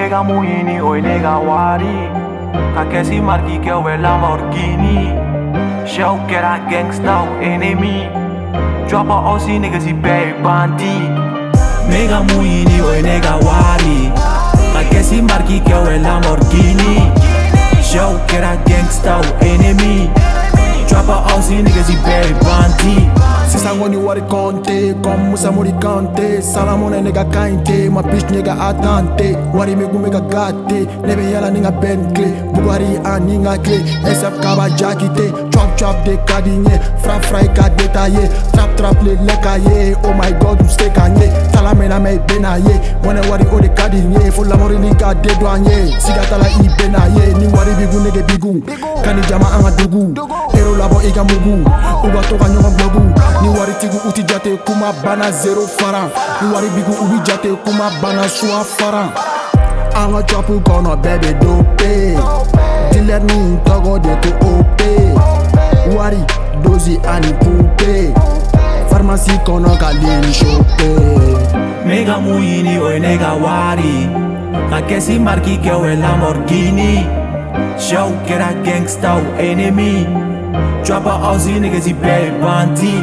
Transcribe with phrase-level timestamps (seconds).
[0.00, 2.08] nigga Muini, oi nigga Wari
[2.74, 5.12] Kakesi marki que eu é Lamborghini
[5.86, 6.36] Shell que
[6.70, 8.08] gangsta, o enemy.
[8.88, 10.96] Drop a Aussie, niggas e pay bandi
[11.88, 14.10] Nigga Muini, oi nigga Wari
[14.72, 17.12] Kakesi marki que eu é Lamborghini
[17.82, 18.38] Shell que
[18.70, 20.10] gangsta, o enemy.
[20.88, 23.19] Drop a Aussie, niggas e pay bandi
[23.60, 26.40] Sisan kɔni wari kɔnte comme Musa Mori Kante.
[26.40, 30.88] Salamone ne ka kaɲi te ma bitch ne ka attente wari kun bɛ ka gate
[31.04, 33.60] ne bɛ yala ni ka Bentley Bugatti ani n ka
[34.16, 38.24] SF kaba jaki te chop chop de ka di n ye fra i ka détaillé
[38.54, 41.74] trap trap le lɛ ka ye oh my god u se ka n ye tala
[41.76, 44.94] mɛna mɛ i bɛna ye wari o de ka di n ye fo lamɔri ni
[44.96, 48.22] ka de do an ye siga tala i bɛna ye ni wari b'i kun nege
[48.24, 48.62] b'i kun
[49.04, 50.14] kani jama an ka dugu.
[50.54, 51.64] Ero labɔ i ka mugu.
[52.04, 53.02] U ka to ka ɲɔgɔn blogu
[53.42, 56.08] ni waritigiw u ti jate kuma bana zero faran
[56.40, 59.08] ni wari bigu u bi jate kuma bana suwa faran
[59.96, 61.92] an ka cɔpu kɔnɔ bɛɛ be dope.
[62.92, 64.90] Dilɛr ni tɔgɔ de to ope.
[65.96, 66.22] Wari
[66.62, 68.14] dozi ani pupe
[68.90, 70.88] farmasi kɔnɔ ka leni shope.
[71.84, 74.08] Nigga Muini, oi nigga Wari.
[74.70, 77.19] Kakesi marki que eu é Lamborghini
[77.78, 80.06] Show que era gangsta, enemy.
[80.84, 82.94] Drop a Aussie, niggas e pay bandi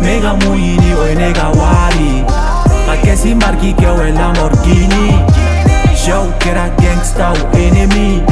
[0.00, 2.24] Nigga Muini, oi nigga Wari
[2.86, 5.24] Kakesi marki que eu é Lamborghini.
[5.96, 8.22] Show que era gangsta, enemy.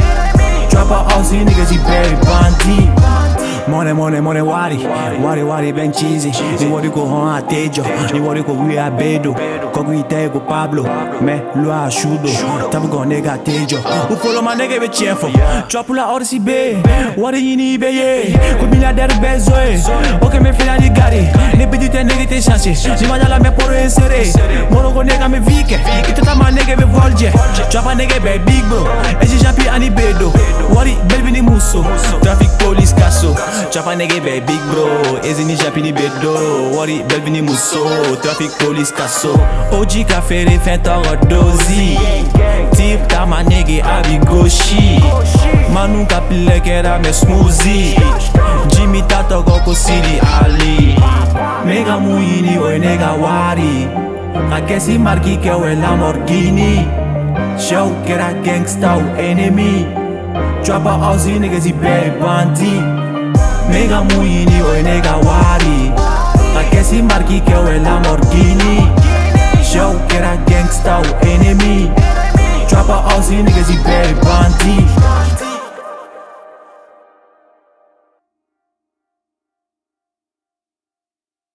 [0.69, 3.00] Drop a Aussie, niggas e pay bandi
[3.81, 6.29] Money, money, money, wari Wari, wari, ben cheesy.
[6.59, 7.81] Ni wari ko hon a tejo
[8.13, 9.33] Ni wari ko wi a bedo
[9.73, 10.83] Kogu ite ko Pablo.
[11.19, 12.29] Me lo a shudo
[12.69, 13.79] Tabu go nega tejo
[14.11, 15.31] U follow my nigga be cheerful
[15.67, 16.75] Drop la hora si be
[17.17, 19.81] Wari yini be ye Ko milliardaire bezoe
[20.21, 21.25] Ok me fila di gari
[21.57, 22.67] Ne bidi te nigga te chance.
[23.01, 24.29] Ni ma la me poro insere
[24.69, 27.31] Moro ko nega me vike Ite ta ma nigga be volje
[27.71, 28.85] Drop a nigga be big bro
[33.71, 34.85] Chapa nege be eh, big bro.
[35.23, 36.33] Ezini japini bedo.
[36.77, 37.85] Wari belvini muso
[38.21, 39.33] Traffic police kaso
[39.71, 41.97] Oji ka fere fentoro dozi
[42.75, 44.99] Tip ta ma nege abi goshi.
[45.73, 47.95] Manu ka pile kera me smoothie
[48.75, 50.95] Jimmy tato koko sidi ali.
[51.65, 53.87] Mega muini oi nega wari.
[54.51, 56.83] Akesi marki ke we Lamborghini.
[57.57, 59.85] Show kera gangsta o enemy.
[60.61, 63.10] Chopper ozi niggas zi be bandit
[63.71, 65.91] Nigga Muini oi nigga Wari
[66.53, 68.91] Kakesi marki que eu é Lamborghini.
[69.63, 71.89] Show que era gangsta o enemy.
[72.67, 75.50] Drop a Aussie niggas e pay bandi